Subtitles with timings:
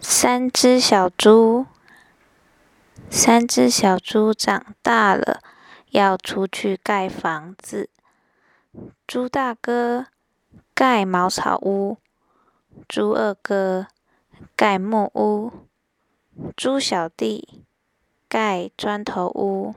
[0.00, 1.66] 三只小猪，
[3.10, 5.40] 三只小猪长大了，
[5.90, 7.90] 要出去盖房子。
[9.06, 10.06] 猪大哥
[10.74, 11.98] 盖茅草屋，
[12.88, 13.86] 猪二哥
[14.56, 15.52] 盖木屋，
[16.56, 17.62] 猪小弟
[18.28, 19.74] 盖砖头屋。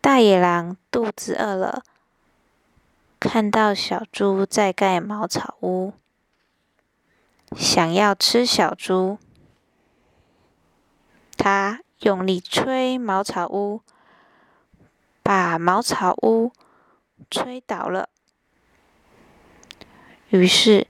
[0.00, 1.82] 大野狼肚子饿了，
[3.20, 5.92] 看到小猪在盖茅草屋。
[7.56, 9.18] 想要吃小猪，
[11.36, 13.80] 他用力吹茅草屋，
[15.22, 16.52] 把茅草屋
[17.30, 18.08] 吹倒了。
[20.28, 20.86] 于是，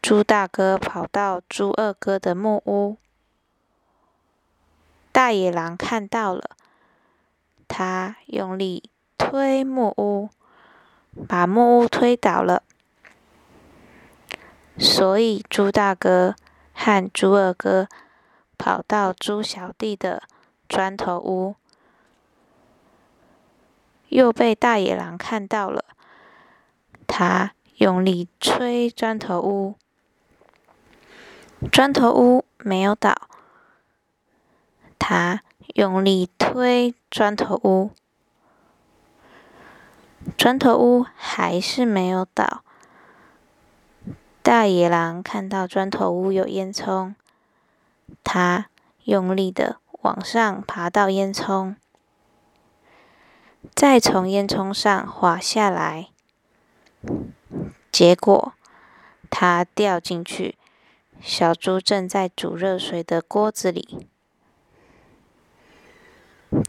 [0.00, 2.96] 猪大哥跑到猪二哥的木屋，
[5.10, 6.50] 大野狼看到了，
[7.66, 10.30] 他用力推木屋，
[11.28, 12.62] 把木屋推倒了。
[14.82, 16.34] 所以，猪大哥
[16.72, 17.86] 和猪二哥
[18.56, 20.22] 跑到猪小弟的
[20.66, 21.56] 砖头屋，
[24.08, 25.84] 又被大野狼看到了。
[27.06, 29.74] 他用力吹砖头屋，
[31.70, 33.28] 砖头屋没有倒。
[34.98, 35.42] 他
[35.74, 37.90] 用力推砖头屋，
[40.38, 42.64] 砖头屋还是没有倒。
[44.42, 47.14] 大野狼看到砖头屋有烟囱，
[48.24, 48.68] 他
[49.04, 51.76] 用力的往上爬到烟囱，
[53.74, 56.08] 再从烟囱上滑下来，
[57.92, 58.54] 结果
[59.28, 60.56] 他掉进去。
[61.20, 64.08] 小猪正在煮热水的锅子里，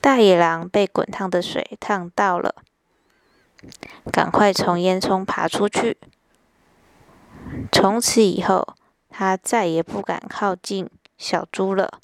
[0.01, 2.55] 大野狼被滚烫的水烫到了，
[4.11, 5.97] 赶快从烟囱爬出去。
[7.71, 8.75] 从此以后，
[9.09, 11.99] 他再也不敢靠近小猪了。